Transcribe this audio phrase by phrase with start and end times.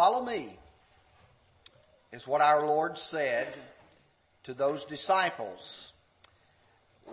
[0.00, 0.48] Follow me,
[2.10, 3.46] is what our Lord said
[4.44, 5.92] to those disciples.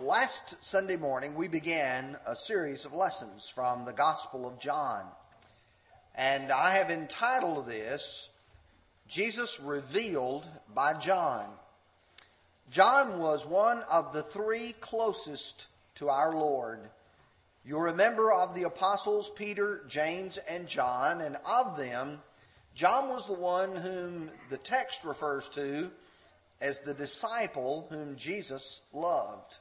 [0.00, 5.04] Last Sunday morning, we began a series of lessons from the Gospel of John.
[6.14, 8.30] And I have entitled this,
[9.06, 11.50] Jesus Revealed by John.
[12.70, 15.66] John was one of the three closest
[15.96, 16.80] to our Lord.
[17.66, 22.20] You remember of the apostles Peter, James, and John, and of them,
[22.78, 25.90] John was the one whom the text refers to
[26.60, 29.56] as the disciple whom Jesus loved.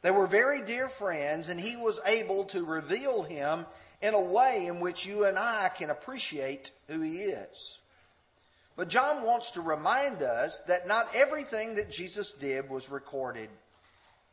[0.00, 3.66] They were very dear friends, and he was able to reveal him
[4.00, 7.80] in a way in which you and I can appreciate who he is.
[8.74, 13.50] But John wants to remind us that not everything that Jesus did was recorded.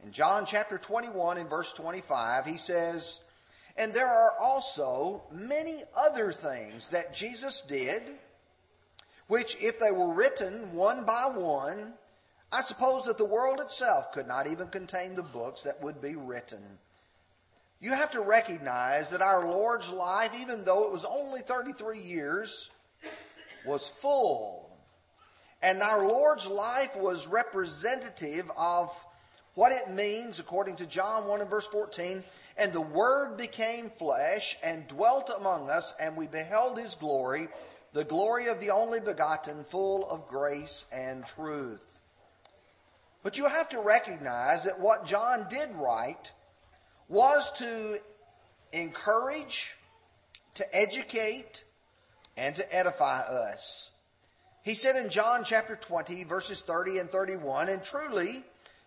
[0.02, 3.19] In John chapter 21 and verse 25, he says,
[3.77, 8.03] and there are also many other things that Jesus did,
[9.27, 11.94] which, if they were written one by one,
[12.52, 16.16] I suppose that the world itself could not even contain the books that would be
[16.16, 16.61] written.
[17.80, 22.69] You have to recognize that our Lord's life, even though it was only 33 years,
[23.66, 24.69] was full.
[25.64, 28.94] And our Lord's life was representative of
[29.55, 32.23] what it means, according to John 1 and verse 14,
[32.57, 37.49] and the Word became flesh and dwelt among us, and we beheld his glory,
[37.93, 42.02] the glory of the only begotten, full of grace and truth.
[43.23, 46.31] But you have to recognize that what John did write
[47.09, 47.99] was to
[48.71, 49.75] encourage,
[50.55, 51.65] to educate,
[52.38, 53.91] and to edify us.
[54.63, 58.43] He said in John chapter 20, verses 30 and 31, and truly,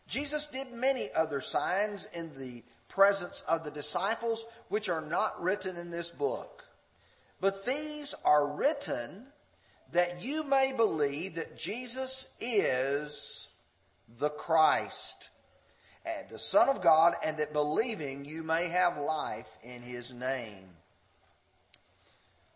[0.06, 5.76] Jesus did many other signs in the presence of the disciples, which are not written
[5.76, 6.64] in this book.
[7.40, 9.26] But these are written
[9.92, 13.48] that you may believe that Jesus is
[14.18, 15.30] the Christ,
[16.04, 20.68] and the Son of God, and that believing you may have life in his name.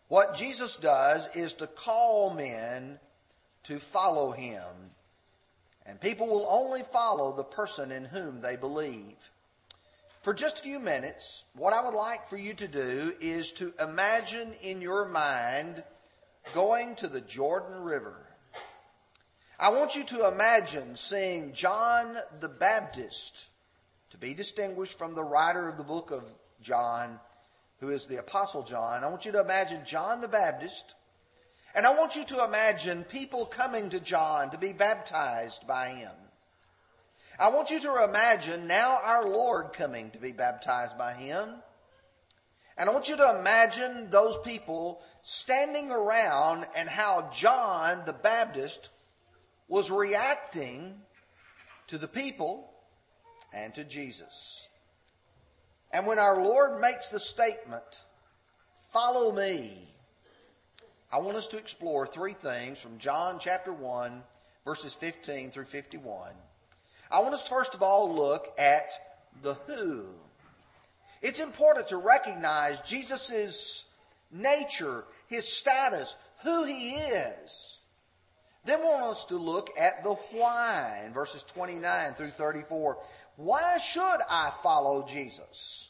[0.07, 2.99] What Jesus does is to call men
[3.63, 4.63] to follow him.
[5.89, 9.15] And people will only follow the person in whom they believe.
[10.21, 13.73] For just a few minutes, what I would like for you to do is to
[13.79, 15.83] imagine in your mind
[16.53, 18.15] going to the Jordan River.
[19.59, 23.47] I want you to imagine seeing John the Baptist,
[24.11, 27.19] to be distinguished from the writer of the book of John,
[27.79, 29.03] who is the Apostle John.
[29.03, 30.93] I want you to imagine John the Baptist
[31.75, 36.11] and I want you to imagine people coming to John to be baptized by him.
[37.39, 41.49] I want you to imagine now our Lord coming to be baptized by him.
[42.77, 48.89] And I want you to imagine those people standing around and how John the Baptist
[49.67, 50.95] was reacting
[51.87, 52.69] to the people
[53.53, 54.67] and to Jesus.
[55.91, 58.03] And when our Lord makes the statement,
[58.91, 59.93] follow me,
[61.11, 64.23] I want us to explore three things from John chapter 1,
[64.63, 66.31] verses 15 through 51.
[67.09, 68.91] I want us to first of all look at
[69.41, 70.05] the who.
[71.23, 73.85] It's important to recognize Jesus'
[74.31, 77.79] nature, his status, who he is.
[78.65, 82.97] Then we want us to look at the why in verses 29 through 34.
[83.37, 85.88] Why should I follow Jesus?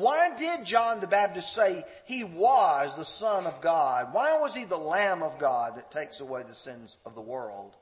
[0.00, 4.14] Why did John the Baptist say he was the Son of God?
[4.14, 7.76] Why was he the Lamb of God that takes away the sins of the world?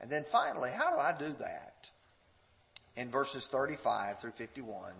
[0.00, 1.90] And then finally, how do I do that?
[2.96, 4.92] In verses 35 through 51.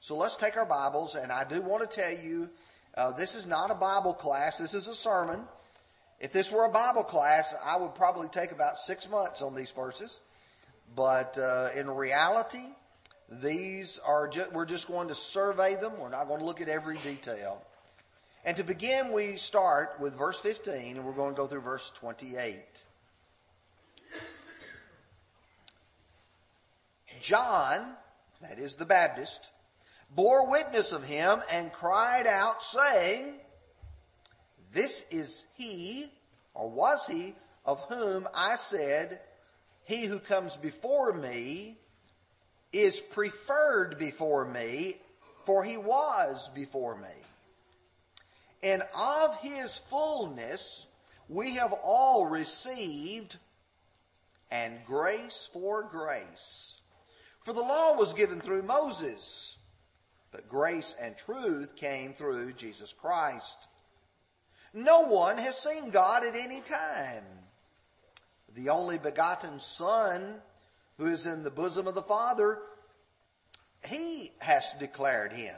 [0.00, 2.50] So let's take our Bibles, and I do want to tell you
[2.96, 5.42] uh, this is not a Bible class, this is a sermon.
[6.18, 9.70] If this were a Bible class, I would probably take about six months on these
[9.70, 10.18] verses.
[10.96, 12.64] But uh, in reality,
[13.30, 15.92] these are just, we're just going to survey them.
[15.98, 17.62] We're not going to look at every detail.
[18.44, 21.90] And to begin, we start with verse 15 and we're going to go through verse
[21.94, 22.84] 28.
[27.20, 27.94] John,
[28.40, 29.50] that is the Baptist,
[30.14, 33.34] bore witness of him and cried out, saying,
[34.72, 36.10] This is he,
[36.54, 37.34] or was he,
[37.66, 39.20] of whom I said,
[39.82, 41.78] He who comes before me
[42.72, 44.96] is preferred before me,
[45.44, 47.08] for he was before me.
[48.62, 50.86] And of his fullness
[51.28, 53.36] we have all received,
[54.50, 56.78] and grace for grace.
[57.42, 59.56] For the law was given through Moses,
[60.32, 63.68] but grace and truth came through Jesus Christ.
[64.74, 67.24] No one has seen God at any time.
[68.54, 70.40] The only begotten Son,
[70.98, 72.58] who is in the bosom of the Father,
[73.86, 75.56] he has declared him.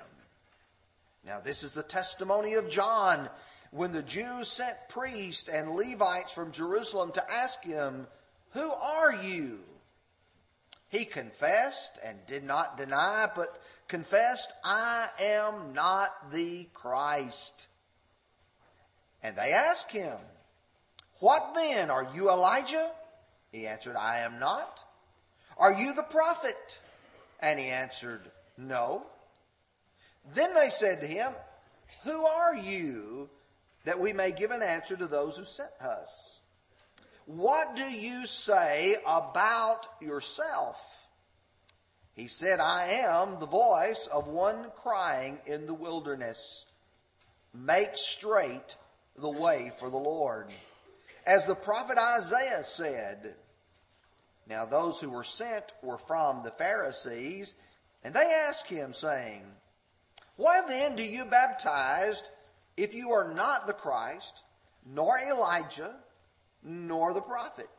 [1.25, 3.29] Now, this is the testimony of John
[3.71, 8.07] when the Jews sent priests and Levites from Jerusalem to ask him,
[8.51, 9.61] Who are you?
[10.89, 17.69] He confessed and did not deny, but confessed, I am not the Christ.
[19.23, 20.17] And they asked him,
[21.21, 21.91] What then?
[21.91, 22.91] Are you Elijah?
[23.53, 24.85] He answered, I am not.
[25.61, 26.81] Are you the prophet?
[27.39, 28.23] And he answered,
[28.57, 29.05] No.
[30.35, 31.33] Then they said to him,
[32.05, 33.29] Who are you
[33.85, 36.41] that we may give an answer to those who sent us?
[37.27, 41.09] What do you say about yourself?
[42.15, 46.67] He said, I am the voice of one crying in the wilderness,
[47.55, 48.77] Make straight
[49.17, 50.49] the way for the Lord.
[51.27, 53.35] As the prophet Isaiah said,
[54.51, 57.55] Now those who were sent were from the Pharisees,
[58.03, 59.45] and they asked him, saying,
[60.35, 62.25] Why then do you baptize
[62.77, 64.43] if you are not the Christ,
[64.85, 65.95] nor Elijah,
[66.65, 67.71] nor the prophet?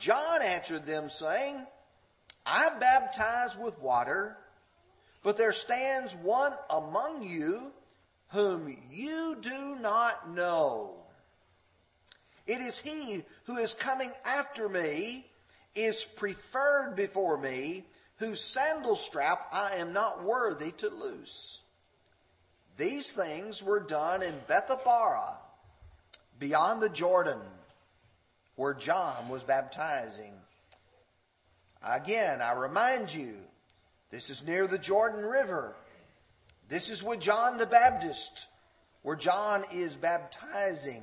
[0.00, 1.64] John answered them, saying,
[2.44, 4.36] I baptize with water,
[5.22, 7.70] but there stands one among you
[8.30, 11.04] whom you do not know.
[12.48, 15.26] It is he who is coming after me,
[15.76, 17.84] is preferred before me,
[18.16, 21.60] whose sandal strap I am not worthy to loose.
[22.76, 25.38] These things were done in Bethabara,
[26.38, 27.40] beyond the Jordan,
[28.56, 30.32] where John was baptizing.
[31.86, 33.36] Again, I remind you,
[34.10, 35.74] this is near the Jordan River.
[36.68, 38.48] This is with John the Baptist,
[39.02, 41.02] where John is baptizing.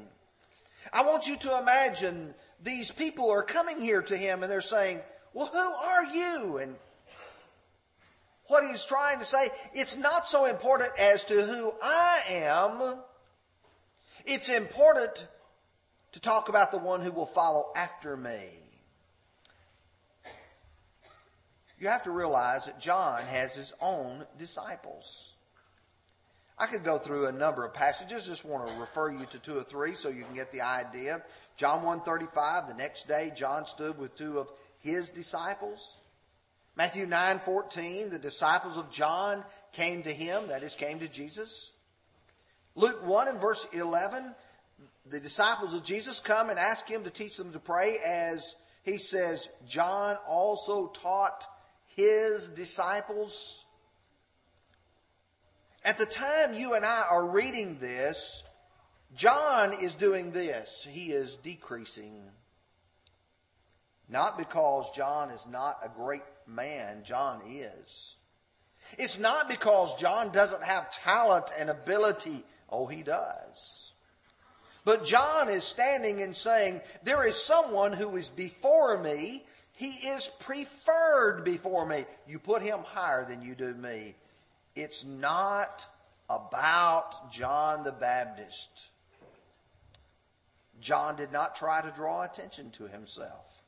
[0.91, 2.33] I want you to imagine
[2.63, 5.01] these people are coming here to him and they're saying,
[5.33, 6.57] Well, who are you?
[6.57, 6.75] And
[8.47, 12.95] what he's trying to say, it's not so important as to who I am.
[14.25, 15.27] It's important
[16.13, 18.39] to talk about the one who will follow after me.
[21.79, 25.33] You have to realize that John has his own disciples.
[26.57, 28.27] I could go through a number of passages.
[28.27, 31.23] Just want to refer you to two or three so you can get the idea.
[31.55, 35.97] John 135, the next day John stood with two of his disciples.
[36.75, 41.71] Matthew 9:14, the disciples of John came to him, that is came to Jesus.
[42.75, 44.33] Luke 1 and verse 11,
[45.05, 48.97] the disciples of Jesus come and ask him to teach them to pray as he
[48.97, 51.45] says John also taught
[51.95, 53.63] his disciples.
[55.85, 58.43] At the time you and I are reading this,
[59.15, 60.87] John is doing this.
[60.89, 62.23] He is decreasing.
[64.09, 68.17] Not because John is not a great man, John is.
[68.97, 72.43] It's not because John doesn't have talent and ability.
[72.69, 73.91] Oh, he does.
[74.85, 79.45] But John is standing and saying, There is someone who is before me.
[79.73, 82.05] He is preferred before me.
[82.27, 84.15] You put him higher than you do me.
[84.75, 85.85] It's not
[86.29, 88.89] about John the Baptist.
[90.83, 93.63] John did not try to draw attention to himself.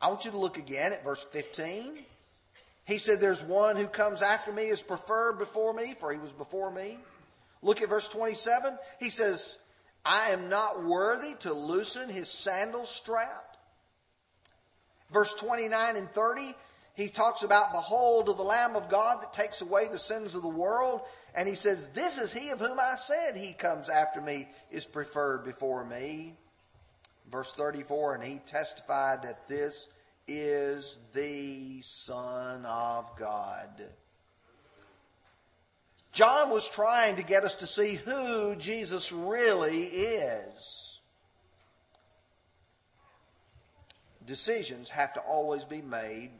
[0.00, 1.98] I want you to look again at verse 15.
[2.86, 6.32] He said, There's one who comes after me is preferred before me, for he was
[6.32, 6.98] before me.
[7.62, 8.78] Look at verse 27.
[9.00, 9.58] He says,
[10.04, 13.56] I am not worthy to loosen his sandal strap.
[15.10, 16.54] Verse 29 and 30,
[16.96, 20.48] he talks about, Behold, the Lamb of God that takes away the sins of the
[20.48, 21.02] world.
[21.34, 24.86] And he says, This is he of whom I said he comes after me, is
[24.86, 26.38] preferred before me.
[27.30, 29.88] Verse 34, and he testified that this
[30.26, 33.84] is the Son of God.
[36.12, 41.00] John was trying to get us to see who Jesus really is.
[44.24, 46.30] Decisions have to always be made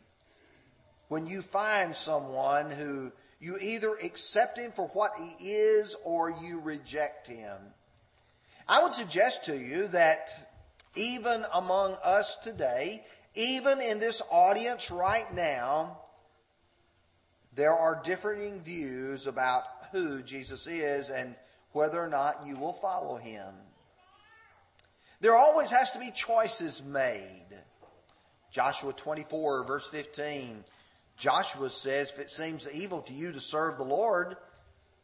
[1.09, 6.61] when you find someone who you either accept him for what he is or you
[6.61, 7.59] reject him.
[8.69, 10.31] I would suggest to you that
[10.97, 16.01] even among us today, even in this audience right now,
[17.55, 21.37] there are differing views about who Jesus is and
[21.73, 23.55] whether or not you will follow him.
[25.21, 27.47] There always has to be choices made.
[28.51, 30.65] Joshua 24, verse 15.
[31.17, 34.37] Joshua says, If it seems evil to you to serve the Lord,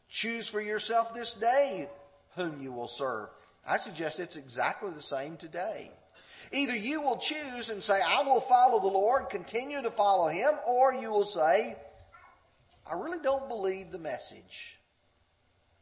[0.08, 1.88] choose for yourself this day
[2.36, 3.28] whom you will serve.
[3.66, 5.90] I suggest it's exactly the same today.
[6.52, 10.52] Either you will choose and say, I will follow the Lord, continue to follow Him,
[10.66, 11.76] or you will say,
[12.86, 14.78] I really don't believe the message.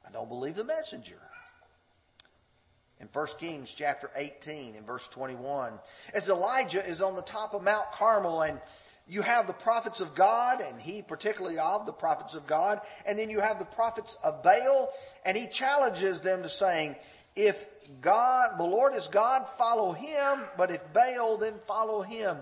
[0.06, 1.20] I don't believe the messenger.
[3.00, 5.72] In 1 Kings chapter 18 and verse 21,
[6.12, 8.60] as Elijah is on the top of Mount Carmel and
[9.08, 13.18] you have the prophets of God, and he particularly of the prophets of God, and
[13.18, 14.90] then you have the prophets of Baal,
[15.24, 16.96] and he challenges them to saying,
[17.34, 17.66] if
[18.00, 22.36] God, the Lord is God, follow him, but if Baal, then follow him.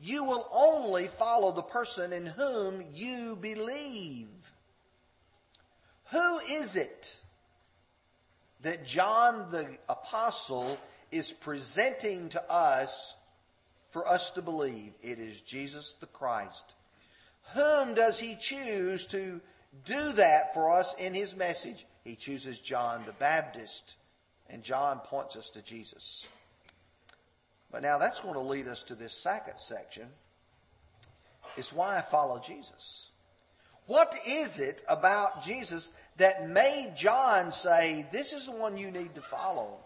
[0.00, 4.28] You will only follow the person in whom you believe.
[6.10, 7.16] Who is it
[8.62, 10.78] that John the Apostle
[11.10, 13.14] is presenting to us
[13.90, 14.92] for us to believe?
[15.02, 16.74] It is Jesus the Christ.
[17.54, 19.40] Whom does he choose to
[19.84, 21.86] do that for us in his message?
[22.04, 23.96] He chooses John the Baptist.
[24.48, 26.26] And John points us to Jesus.
[27.70, 30.08] But now that's going to lead us to this second section.
[31.56, 33.10] It's why I follow Jesus.
[33.86, 39.14] What is it about Jesus that made John say, This is the one you need
[39.14, 39.78] to follow?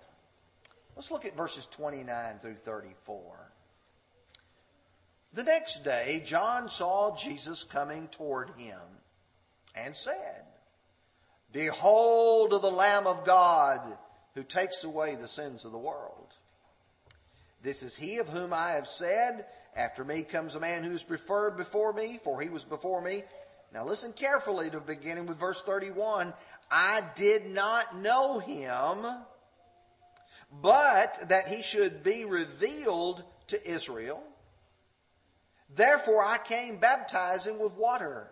[0.96, 3.53] Let's look at verses 29 through 34.
[5.34, 8.78] The next day, John saw Jesus coming toward him
[9.74, 10.44] and said,
[11.52, 13.80] Behold the Lamb of God
[14.34, 16.34] who takes away the sins of the world.
[17.62, 21.02] This is he of whom I have said, After me comes a man who is
[21.02, 23.24] preferred before me, for he was before me.
[23.72, 26.32] Now listen carefully to beginning with verse 31.
[26.70, 29.04] I did not know him,
[30.62, 34.22] but that he should be revealed to Israel.
[35.74, 38.30] Therefore I came baptizing with water.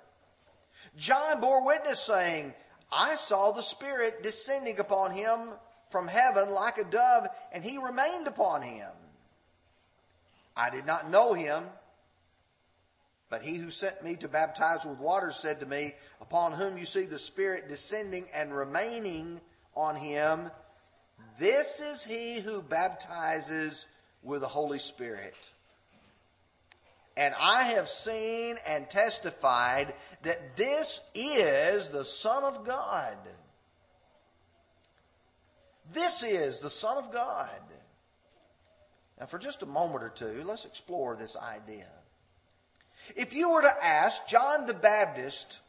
[0.96, 2.54] John bore witness saying,
[2.90, 5.49] I saw the Spirit descending upon him
[5.88, 8.90] from heaven like a dove, and he remained upon him.
[10.56, 11.64] I did not know him,
[13.30, 16.84] but he who sent me to baptize with water said to me, Upon whom you
[16.84, 19.40] see the Spirit descending and remaining
[19.75, 20.50] on him,
[21.38, 23.87] this is he who baptizes
[24.22, 25.34] with the Holy Spirit.
[27.16, 33.16] And I have seen and testified that this is the Son of God.
[35.92, 37.61] This is the Son of God.
[39.21, 41.87] Now, for just a moment or two, let's explore this idea.
[43.14, 45.61] If you were to ask John the Baptist,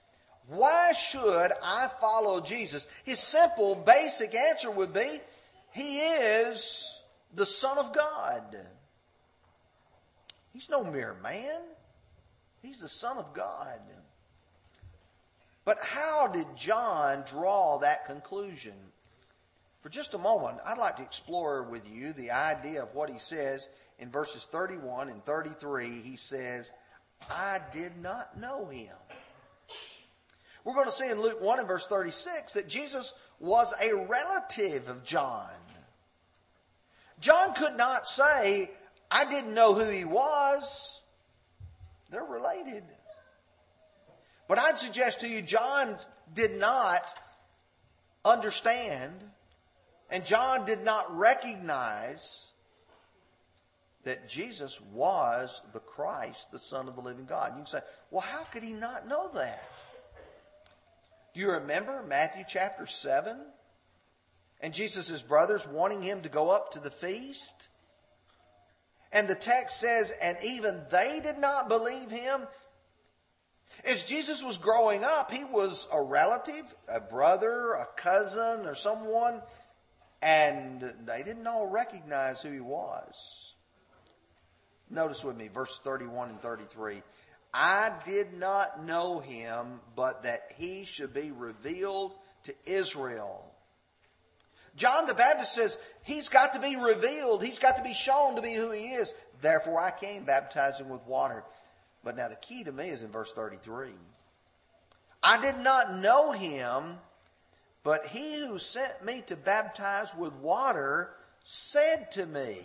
[0.48, 2.88] why should I follow Jesus?
[3.04, 5.20] His simple, basic answer would be,
[5.72, 7.02] He is
[7.34, 8.58] the Son of God.
[10.54, 11.62] He's no mere man.
[12.62, 13.80] He's the Son of God.
[15.66, 18.76] But how did John draw that conclusion?
[19.82, 23.20] For just a moment, I'd like to explore with you the idea of what he
[23.20, 23.68] says
[24.00, 26.02] in verses 31 and 33.
[26.02, 26.72] He says,
[27.30, 28.96] I did not know him.
[30.64, 34.88] We're going to see in Luke 1 and verse 36 that Jesus was a relative
[34.88, 35.50] of John.
[37.20, 38.72] John could not say,
[39.14, 41.02] I didn't know who he was.
[42.10, 42.84] They're related.
[44.48, 45.98] But I'd suggest to you, John
[46.34, 47.04] did not
[48.26, 49.12] understand
[50.10, 52.52] and John did not recognize
[54.04, 57.52] that Jesus was the Christ, the Son of the living God.
[57.54, 57.80] You can say,
[58.12, 59.64] well, how could he not know that?
[61.34, 63.38] Do you remember Matthew chapter 7?
[64.62, 67.70] And Jesus' brothers wanting him to go up to the feast?
[69.14, 72.42] And the text says, and even they did not believe him.
[73.86, 79.42] As Jesus was growing up, he was a relative, a brother, a cousin, or someone
[80.24, 83.56] and they didn't all recognize who he was.
[84.90, 87.04] Notice with me, verse 31 and 33.
[87.54, 93.53] I did not know him, but that he should be revealed to Israel.
[94.76, 97.44] John the Baptist says he's got to be revealed.
[97.44, 99.14] He's got to be shown to be who he is.
[99.42, 101.44] Therefore, I came baptizing with water.
[102.04, 103.92] But now the key to me is in verse 33.
[105.22, 106.98] I did not know him,
[107.84, 111.12] but he who sent me to baptize with water
[111.44, 112.58] said to me,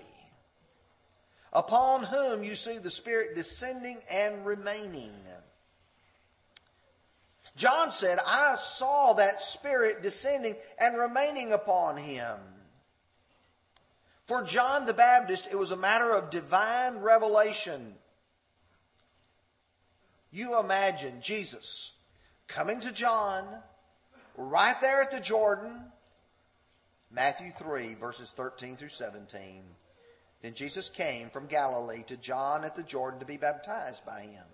[1.53, 5.15] Upon whom you see the Spirit descending and remaining.
[7.59, 12.39] John said, I saw that Spirit descending and remaining upon him.
[14.27, 17.97] For John the Baptist, it was a matter of divine revelation.
[20.31, 21.93] You imagine Jesus
[22.47, 23.45] coming to John
[24.37, 25.81] right there at the Jordan,
[27.11, 29.65] Matthew 3, verses 13 through 17.
[30.43, 34.45] Then Jesus came from Galilee to John at the Jordan to be baptized by him.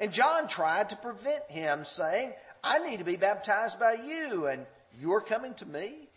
[0.00, 4.66] And John tried to prevent him, saying, I need to be baptized by you, and
[4.98, 6.08] you're coming to me?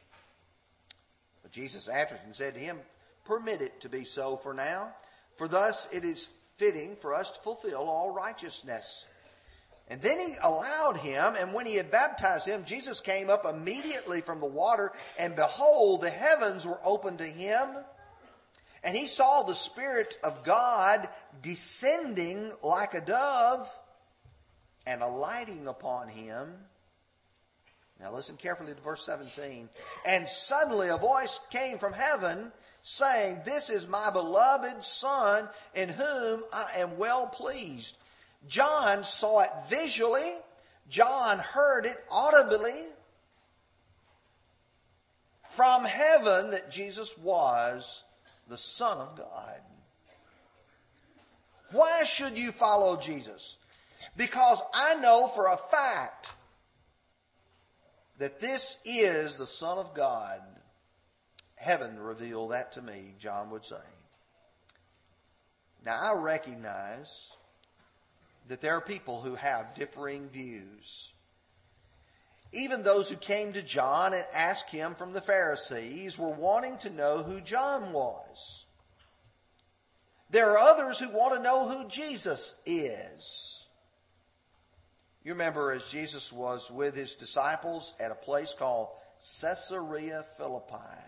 [1.43, 2.79] But Jesus answered and said to him,
[3.25, 4.93] Permit it to be so for now,
[5.37, 9.05] for thus it is fitting for us to fulfill all righteousness.
[9.89, 14.21] And then he allowed him, and when he had baptized him, Jesus came up immediately
[14.21, 17.67] from the water, and behold, the heavens were opened to him.
[18.83, 21.09] And he saw the Spirit of God
[21.41, 23.69] descending like a dove
[24.85, 26.53] and alighting upon him.
[27.99, 29.69] Now listen carefully to verse 17.
[30.05, 36.43] And suddenly a voice came from heaven saying, This is my beloved Son in whom
[36.53, 37.97] I am well pleased.
[38.47, 40.33] John saw it visually.
[40.89, 42.85] John heard it audibly
[45.43, 48.03] from heaven that Jesus was
[48.49, 49.61] the Son of God.
[51.71, 53.57] Why should you follow Jesus?
[54.17, 56.33] Because I know for a fact
[58.17, 60.41] that this is the Son of God.
[61.55, 63.75] Heaven revealed that to me, John would say.
[65.85, 67.31] Now I recognize
[68.47, 71.13] that there are people who have differing views.
[72.51, 76.89] Even those who came to John and asked him from the Pharisees were wanting to
[76.89, 78.65] know who John was.
[80.31, 83.67] There are others who want to know who Jesus is.
[85.23, 88.89] You remember as Jesus was with his disciples at a place called
[89.41, 91.03] Caesarea Philippi.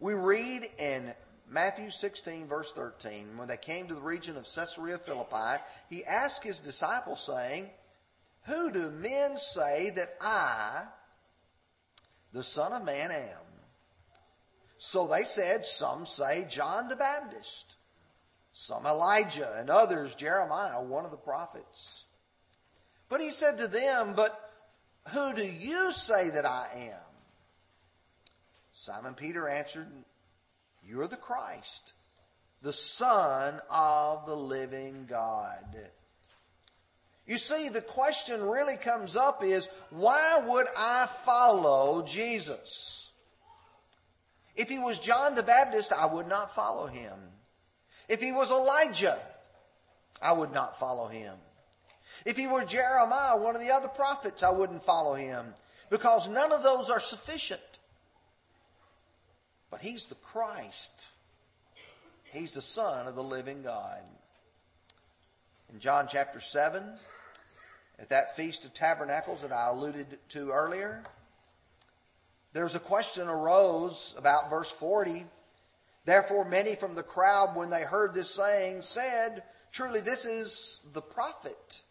[0.00, 1.14] We read in
[1.48, 6.42] Matthew 16, verse 13, when they came to the region of Caesarea Philippi, he asked
[6.42, 7.70] his disciples, saying,
[8.46, 10.84] who do men say that I,
[12.32, 13.46] the Son of Man, am?
[14.78, 17.76] So they said, Some say John the Baptist,
[18.52, 22.04] some Elijah, and others Jeremiah, one of the prophets.
[23.08, 24.38] But he said to them, But
[25.08, 27.04] who do you say that I am?
[28.72, 29.88] Simon Peter answered,
[30.84, 31.94] You're the Christ,
[32.62, 35.90] the Son of the living God.
[37.26, 43.10] You see, the question really comes up is, why would I follow Jesus?
[44.54, 47.18] If he was John the Baptist, I would not follow him.
[48.08, 49.18] If he was Elijah,
[50.22, 51.34] I would not follow him.
[52.24, 55.54] If he were Jeremiah, one of the other prophets, I wouldn't follow him
[55.90, 57.60] because none of those are sufficient.
[59.70, 61.08] But he's the Christ.
[62.24, 64.00] He's the Son of the living God.
[65.72, 66.94] In John chapter 7,
[67.98, 71.02] at that Feast of Tabernacles that I alluded to earlier,
[72.52, 75.26] there's a question arose about verse 40.
[76.04, 81.02] Therefore, many from the crowd, when they heard this saying, said, Truly, this is the
[81.02, 81.82] prophet.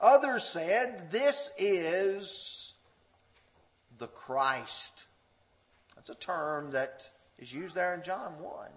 [0.00, 2.74] Others said, This is
[3.98, 5.06] the Christ.
[5.96, 8.68] That's a term that is used there in John 1.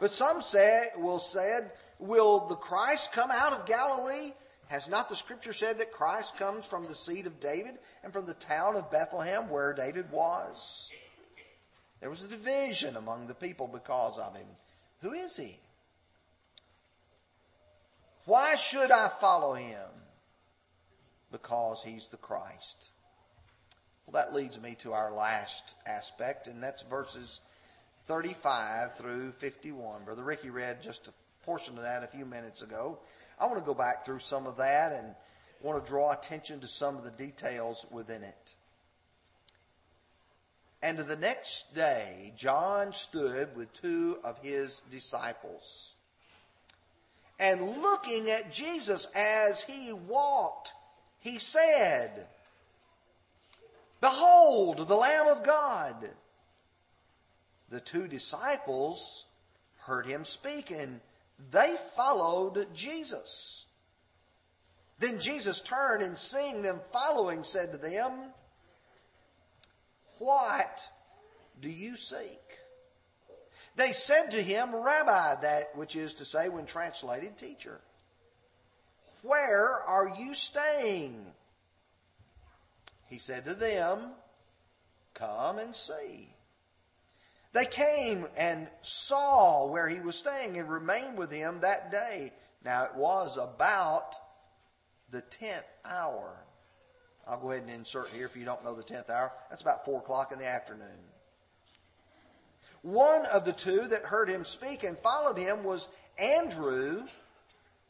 [0.00, 4.32] But some say, will said, Will the Christ come out of Galilee?
[4.68, 8.26] Has not the scripture said that Christ comes from the seed of David and from
[8.26, 10.90] the town of Bethlehem where David was?
[12.00, 14.46] There was a division among the people because of him.
[15.00, 15.58] Who is he?
[18.24, 19.88] Why should I follow him?
[21.30, 22.88] Because he's the Christ.
[24.06, 27.40] Well, that leads me to our last aspect, and that's verses
[28.06, 30.04] 35 through 51.
[30.04, 31.12] Brother Ricky read just a
[31.44, 32.98] portion of that a few minutes ago.
[33.38, 35.14] I want to go back through some of that and
[35.62, 38.54] want to draw attention to some of the details within it.
[40.82, 45.94] And the next day, John stood with two of his disciples.
[47.38, 50.72] And looking at Jesus as he walked,
[51.18, 52.28] he said,
[54.00, 56.10] Behold, the Lamb of God.
[57.68, 59.26] The two disciples
[59.78, 61.00] heard him speak and
[61.50, 63.66] they followed Jesus.
[64.98, 68.12] Then Jesus turned and seeing them following said to them,
[70.18, 70.88] What
[71.60, 72.40] do you seek?
[73.76, 77.80] They said to him, Rabbi, that which is to say, when translated, teacher.
[79.20, 81.26] Where are you staying?
[83.08, 84.12] He said to them,
[85.12, 86.35] Come and see.
[87.56, 92.32] They came and saw where he was staying and remained with him that day.
[92.62, 94.14] Now it was about
[95.10, 96.46] the tenth hour
[97.26, 99.32] I'll go ahead and insert here if you don't know the 10th hour.
[99.50, 100.86] That's about 4 o'clock in the afternoon.
[102.82, 105.88] One of the two that heard him speak and followed him was
[106.18, 107.02] Andrew,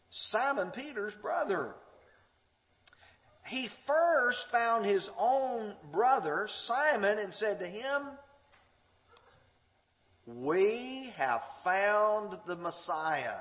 [0.08, 1.74] Simon Peter's brother.
[3.46, 8.02] He first found his own brother, Simon, and said to him,
[10.26, 13.38] We have found the Messiah,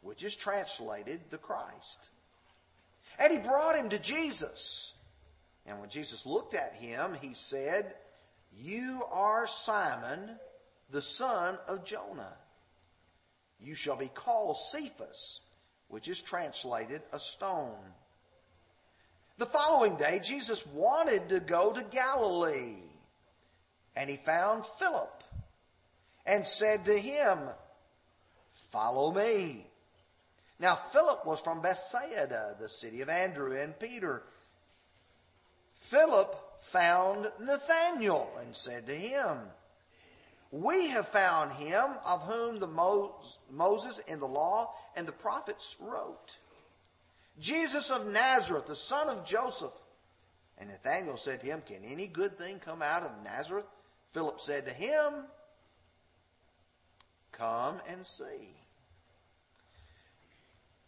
[0.00, 2.10] which is translated the Christ.
[3.18, 4.94] And he brought him to Jesus.
[5.66, 7.94] And when Jesus looked at him, he said,
[8.56, 10.38] You are Simon,
[10.90, 12.36] the son of Jonah.
[13.58, 15.40] You shall be called Cephas,
[15.88, 17.74] which is translated a stone.
[19.38, 22.82] The following day, Jesus wanted to go to Galilee.
[23.96, 25.15] And he found Philip
[26.26, 27.38] and said to him,
[28.50, 29.66] Follow me.
[30.58, 34.22] Now, Philip was from Bethsaida, the city of Andrew and Peter.
[35.74, 39.38] Philip found Nathanael and said to him,
[40.50, 42.66] We have found him of whom the
[43.50, 46.38] Moses in the law and the prophets wrote.
[47.38, 49.78] Jesus of Nazareth, the son of Joseph.
[50.58, 53.66] And Nathanael said to him, Can any good thing come out of Nazareth?
[54.12, 55.12] Philip said to him,
[57.66, 58.54] Come and see.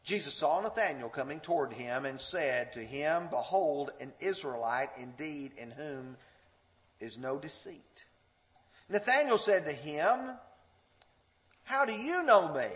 [0.04, 5.72] Jesus saw Nathanael coming toward him and said to him, Behold, an Israelite indeed in
[5.72, 6.16] whom
[7.00, 8.04] is no deceit.
[8.88, 10.36] Nathanael said to him,
[11.64, 12.68] How do you know me?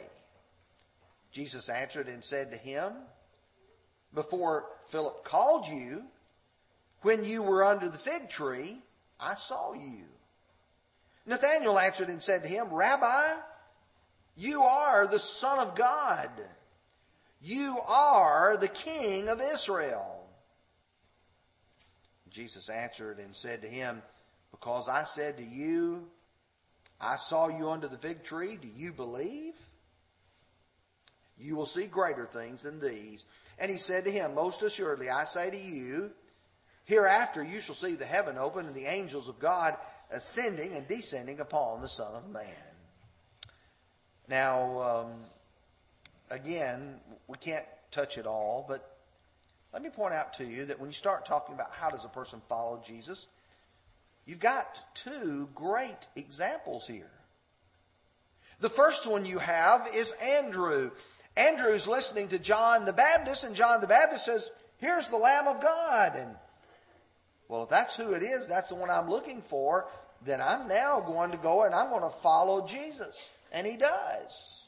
[1.31, 2.93] Jesus answered and said to him,
[4.13, 6.07] Before Philip called you,
[7.03, 8.79] when you were under the fig tree,
[9.21, 10.07] I saw you.
[11.25, 13.35] Nathanael answered and said to him, Rabbi,
[14.37, 16.31] you are the Son of God.
[17.41, 20.29] You are the King of Israel.
[22.31, 24.03] Jesus answered and said to him,
[24.51, 26.09] Because I said to you,
[27.01, 29.55] I saw you under the fig tree, do you believe?
[31.39, 33.25] You will see greater things than these.
[33.59, 36.13] And he said to him, Most assuredly, I say to you,
[36.85, 39.77] hereafter you shall see the heaven open and the angels of God
[40.11, 42.72] ascending and descending upon the Son of Man.
[44.33, 45.13] Now, um,
[46.31, 46.95] again,
[47.29, 48.97] we can't touch it all, but
[49.75, 52.09] let me point out to you that when you start talking about how does a
[52.09, 53.27] person follow Jesus,
[54.25, 57.11] you've got two great examples here.
[58.61, 60.93] The first one you have is Andrew.
[61.37, 65.61] Andrew's listening to John the Baptist, and John the Baptist says, Here's the Lamb of
[65.61, 66.17] God.
[66.17, 66.35] And,
[67.49, 69.89] well, if that's who it is, that's the one I'm looking for,
[70.25, 73.31] then I'm now going to go and I'm going to follow Jesus.
[73.53, 74.67] And he does.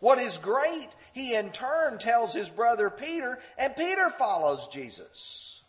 [0.00, 5.62] What is great, he in turn tells his brother Peter, and Peter follows Jesus.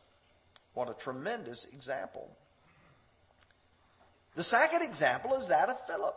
[0.74, 2.30] What a tremendous example.
[4.36, 6.16] The second example is that of Philip.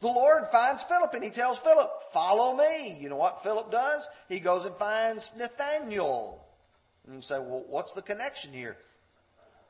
[0.00, 2.96] The Lord finds Philip and he tells Philip, Follow me.
[3.00, 4.08] You know what Philip does?
[4.28, 6.44] He goes and finds Nathanael.
[7.04, 8.76] And you say, Well, what's the connection here?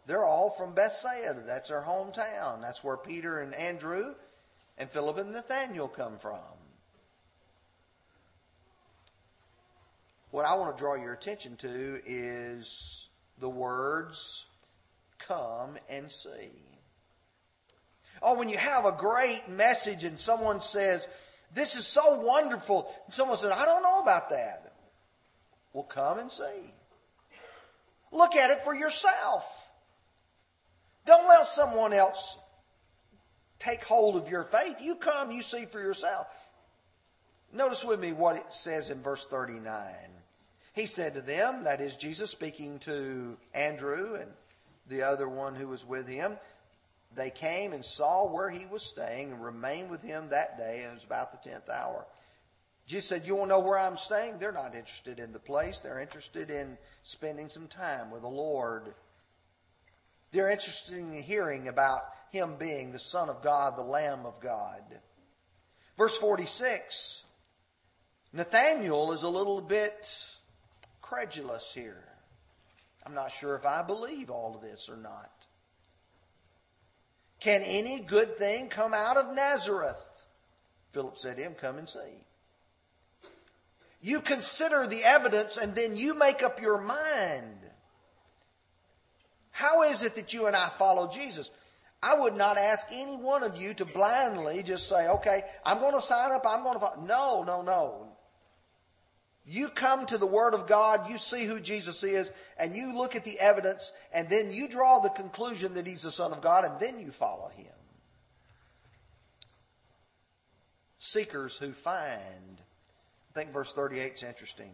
[0.07, 1.43] They're all from Bethsaida.
[1.47, 2.61] That's their hometown.
[2.61, 4.15] That's where Peter and Andrew
[4.79, 6.39] and Philip and Nathanael come from.
[10.31, 14.47] what I want to draw your attention to is the words,
[15.19, 16.51] come and see.
[18.21, 21.09] Oh, when you have a great message and someone says,
[21.55, 24.73] this is so wonderful, and someone says, I don't know about that.
[25.73, 26.73] Well, come and see.
[28.13, 29.69] Look at it for yourself.
[31.07, 32.38] Don't let someone else
[33.59, 34.81] take hold of your faith.
[34.81, 36.27] You come, you see for yourself.
[37.53, 39.85] Notice with me what it says in verse 39.
[40.75, 44.31] He said to them, that is Jesus speaking to Andrew and
[44.89, 46.37] the other one who was with him,
[47.15, 50.91] they came and saw where he was staying and remained with him that day, and
[50.91, 52.07] it was about the tenth hour.
[52.87, 54.39] Jesus said, You want to know where I'm staying?
[54.39, 55.81] They're not interested in the place.
[55.81, 58.95] They're interested in spending some time with the Lord.
[60.33, 64.83] They're interested in hearing about him being the Son of God, the Lamb of God.
[65.97, 67.25] Verse 46
[68.33, 70.09] Nathanael is a little bit
[71.01, 72.05] credulous here.
[73.07, 75.47] I'm not sure if I believe all of this or not.
[77.41, 80.05] Can any good thing come out of Nazareth?
[80.91, 82.27] Philip said to him, Come and see.
[84.01, 87.59] You consider the evidence and then you make up your mind.
[89.51, 91.51] How is it that you and I follow Jesus?
[92.03, 95.95] I would not ask any one of you to blindly just say, okay, I'm going
[95.95, 97.05] to sign up, I'm going to.
[97.05, 98.09] No, no, no.
[99.45, 103.17] You come to the Word of God, you see who Jesus is, and you look
[103.17, 106.65] at the evidence, and then you draw the conclusion that He's the Son of God,
[106.65, 107.73] and then you follow Him.
[110.99, 112.61] Seekers who find.
[113.31, 114.73] I think verse 38 is interesting.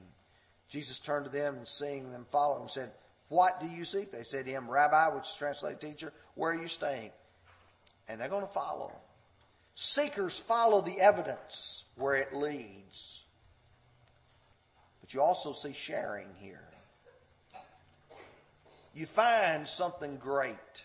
[0.68, 2.90] Jesus turned to them and seeing them follow him said,
[3.28, 4.10] What do you seek?
[4.10, 7.10] They said to him, Rabbi, which is translated teacher, where are you staying?
[8.08, 8.92] And they're going to follow.
[9.74, 13.24] Seekers follow the evidence where it leads.
[15.00, 16.60] But you also see sharing here.
[18.94, 20.84] You find something great.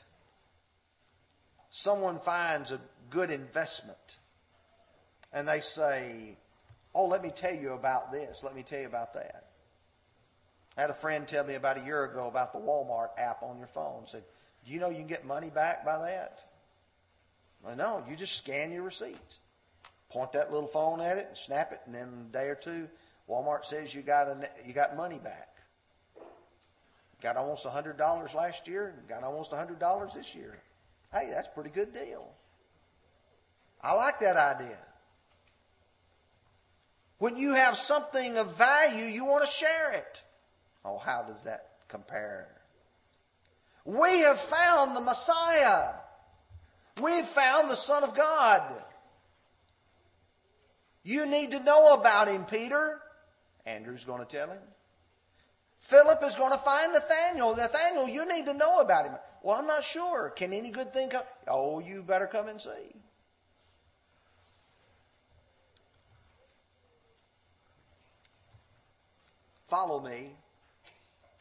[1.69, 4.17] Someone finds a good investment.
[5.31, 6.35] And they say,
[6.95, 8.43] Oh, let me tell you about this.
[8.43, 9.49] Let me tell you about that.
[10.75, 13.59] I had a friend tell me about a year ago about the Walmart app on
[13.59, 14.07] your phone.
[14.07, 14.23] Said,
[14.65, 16.43] Do you know you can get money back by that?
[17.63, 19.39] Well, no, you just scan your receipts.
[20.09, 22.87] Point that little phone at it and snap it, and then a day or two,
[23.29, 25.49] Walmart says you got a, you got money back.
[27.21, 30.57] Got almost a $100 last year, got almost a $100 this year.
[31.11, 32.31] Hey, that's a pretty good deal.
[33.81, 34.77] I like that idea.
[37.17, 40.23] When you have something of value, you want to share it.
[40.85, 42.47] Oh, how does that compare?
[43.89, 45.93] We have found the Messiah.
[47.01, 48.61] We've found the Son of God.
[51.03, 52.99] You need to know about him, Peter.
[53.65, 54.59] Andrew's going to tell him.
[55.79, 57.55] Philip is going to find Nathanael.
[57.55, 59.15] Nathanael, you need to know about him.
[59.41, 60.29] Well, I'm not sure.
[60.35, 61.23] Can any good thing come?
[61.47, 62.93] Oh, you better come and see.
[69.65, 70.35] Follow me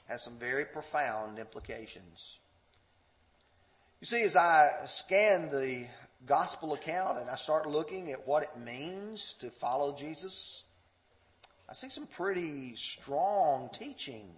[0.08, 2.38] has some very profound implications.
[4.00, 5.86] You see, as I scan the
[6.26, 10.64] gospel account and I start looking at what it means to follow Jesus,
[11.68, 14.30] I see some pretty strong teaching.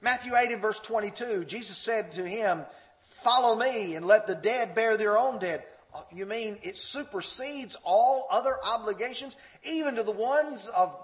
[0.00, 2.62] Matthew 8 and verse 22, Jesus said to him,
[3.02, 5.64] Follow me and let the dead bear their own dead.
[5.94, 10.96] Oh, you mean it supersedes all other obligations, even to the ones of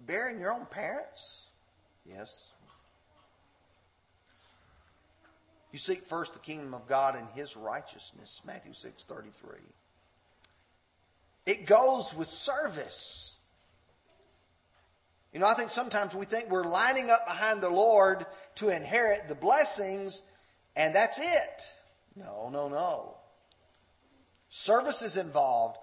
[0.00, 1.47] bearing your own parents?
[2.08, 2.48] Yes.
[5.72, 9.60] You seek first the kingdom of God and his righteousness, Matthew 6:33.
[11.44, 13.36] It goes with service.
[15.32, 19.28] You know, I think sometimes we think we're lining up behind the Lord to inherit
[19.28, 20.22] the blessings,
[20.74, 21.74] and that's it.
[22.16, 23.18] No, no, no.
[24.48, 25.78] Service is involved.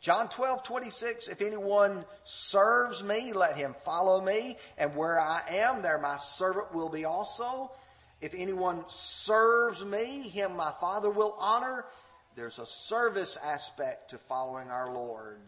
[0.00, 5.82] John 12, 26, if anyone serves me, let him follow me, and where I am,
[5.82, 7.72] there my servant will be also.
[8.20, 11.84] If anyone serves me, him my Father will honor.
[12.36, 15.40] There's a service aspect to following our Lord.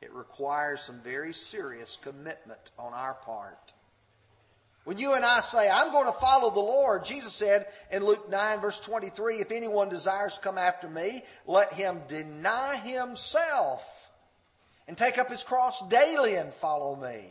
[0.00, 3.72] It requires some very serious commitment on our part.
[4.86, 8.30] When you and I say, I'm going to follow the Lord, Jesus said in Luke
[8.30, 14.12] 9, verse 23, if anyone desires to come after me, let him deny himself
[14.86, 17.24] and take up his cross daily and follow me.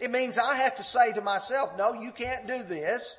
[0.00, 3.16] It means I have to say to myself, no, you can't do this.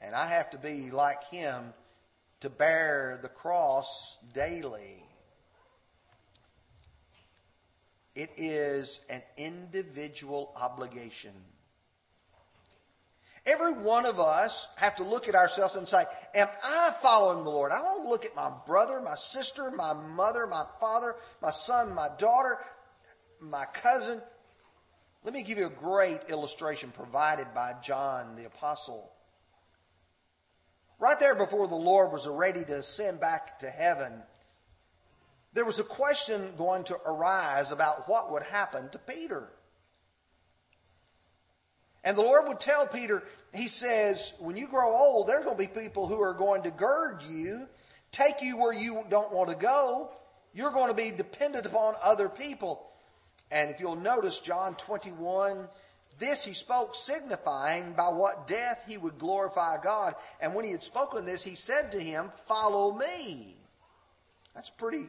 [0.00, 1.74] And I have to be like him
[2.40, 5.04] to bear the cross daily.
[8.18, 11.30] It is an individual obligation.
[13.46, 16.04] Every one of us have to look at ourselves and say,
[16.34, 17.70] Am I following the Lord?
[17.70, 22.08] I don't look at my brother, my sister, my mother, my father, my son, my
[22.18, 22.58] daughter,
[23.38, 24.20] my cousin.
[25.22, 29.12] Let me give you a great illustration provided by John the Apostle.
[30.98, 34.24] Right there before the Lord was ready to ascend back to heaven,
[35.58, 39.48] there was a question going to arise about what would happen to Peter.
[42.04, 45.66] And the Lord would tell Peter, He says, when you grow old, there's going to
[45.66, 47.66] be people who are going to gird you,
[48.12, 50.12] take you where you don't want to go.
[50.54, 52.88] You're going to be dependent upon other people.
[53.50, 55.66] And if you'll notice, John 21,
[56.20, 60.14] this he spoke, signifying by what death he would glorify God.
[60.40, 63.56] And when he had spoken this, he said to him, Follow me.
[64.54, 65.08] That's pretty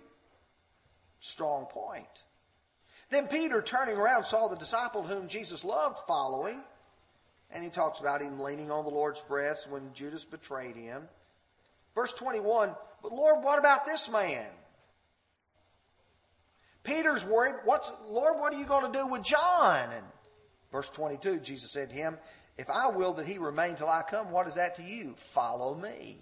[1.19, 2.07] strong point.
[3.09, 6.61] Then Peter, turning around, saw the disciple whom Jesus loved following.
[7.51, 11.07] And he talks about him leaning on the Lord's breast when Judas betrayed him.
[11.95, 14.45] Verse 21 But Lord, what about this man?
[16.83, 19.89] Peter's worried, What's, Lord, what are you going to do with John?
[19.91, 20.05] And
[20.71, 22.17] verse 22, Jesus said to him,
[22.57, 25.13] If I will that he remain till I come, what is that to you?
[25.15, 26.17] Follow me.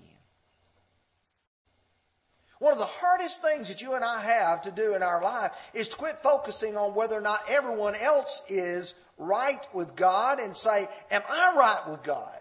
[2.60, 5.52] One of the hardest things that you and I have to do in our life
[5.74, 10.58] is to quit focusing on whether or not everyone else is right with God and
[10.58, 12.40] say, Am I right with God?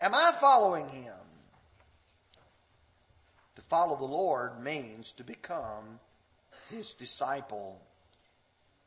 [0.00, 1.14] Am I following Him?
[3.54, 6.00] To follow the Lord means to become
[6.70, 7.80] His disciple.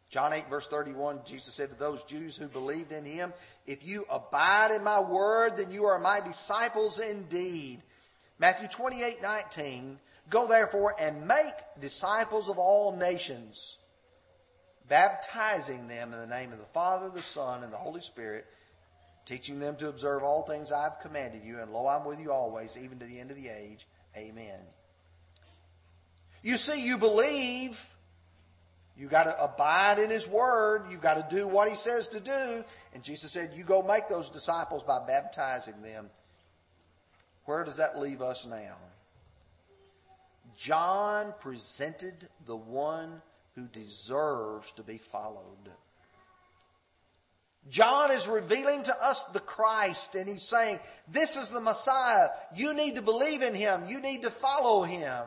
[0.10, 3.34] John 8, verse 31, Jesus said to those Jews who believed in Him,
[3.66, 7.82] If you abide in my word, then you are my disciples indeed.
[8.40, 13.78] Matthew 28, 19, Go therefore and make disciples of all nations,
[14.90, 18.46] baptizing them in the name of the Father, the Son, and the Holy Spirit,
[19.26, 22.32] teaching them to observe all things I have commanded you, and lo, I'm with you
[22.32, 23.88] always, even to the end of the age.
[24.18, 24.60] Amen.
[26.42, 27.84] You see, you believe.
[28.98, 30.86] You got to abide in His Word.
[30.90, 32.64] You got to do what He says to do.
[32.94, 36.10] And Jesus said, You go make those disciples by baptizing them.
[37.46, 38.78] Where does that leave us now?
[40.58, 43.22] John presented the one
[43.56, 45.70] who deserves to be followed.
[47.68, 52.30] John is revealing to us the Christ, and he's saying, This is the Messiah.
[52.56, 53.86] You need to believe in him.
[53.88, 55.24] You need to follow him.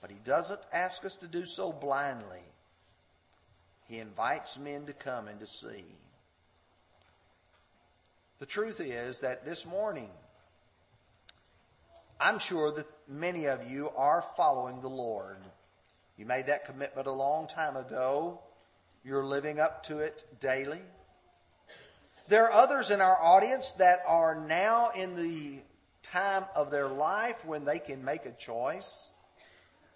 [0.00, 2.40] But he doesn't ask us to do so blindly.
[3.88, 5.84] He invites men to come and to see.
[8.38, 10.08] The truth is that this morning,
[12.20, 15.38] I'm sure that many of you are following the Lord.
[16.18, 18.40] You made that commitment a long time ago.
[19.02, 20.82] You're living up to it daily.
[22.28, 25.62] There are others in our audience that are now in the
[26.02, 29.10] time of their life when they can make a choice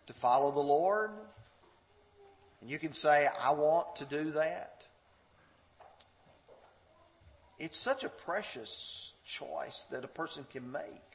[0.07, 1.11] to follow the Lord.
[2.63, 4.89] And you can say, I want to do that.
[7.59, 11.14] It's such a precious choice that a person can make.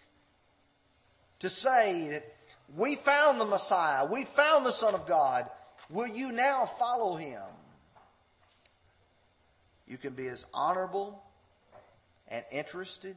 [1.40, 2.26] To say that
[2.76, 5.50] we found the Messiah, we found the Son of God,
[5.90, 7.42] will you now follow him?
[9.88, 11.24] You can be as honorable
[12.28, 13.16] and interested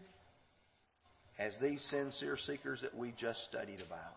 [1.38, 4.16] as these sincere seekers that we just studied about.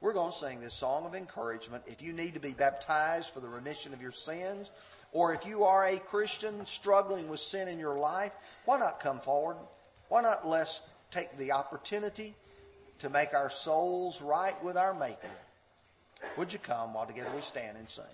[0.00, 1.84] We're going to sing this song of encouragement.
[1.86, 4.70] If you need to be baptized for the remission of your sins,
[5.12, 8.32] or if you are a Christian struggling with sin in your life,
[8.64, 9.56] why not come forward?
[10.08, 12.34] Why not let's take the opportunity
[13.00, 15.28] to make our souls right with our Maker?
[16.36, 18.04] Would you come while together we stand and sing?